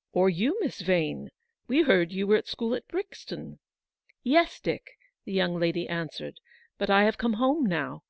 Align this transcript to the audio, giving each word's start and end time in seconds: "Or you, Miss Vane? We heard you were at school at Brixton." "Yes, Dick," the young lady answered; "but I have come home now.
"Or 0.12 0.30
you, 0.30 0.58
Miss 0.60 0.80
Vane? 0.80 1.30
We 1.66 1.82
heard 1.82 2.12
you 2.12 2.28
were 2.28 2.36
at 2.36 2.46
school 2.46 2.72
at 2.74 2.86
Brixton." 2.86 3.58
"Yes, 4.22 4.60
Dick," 4.60 4.96
the 5.24 5.32
young 5.32 5.58
lady 5.58 5.88
answered; 5.88 6.38
"but 6.78 6.88
I 6.88 7.02
have 7.02 7.18
come 7.18 7.32
home 7.32 7.66
now. 7.66 8.04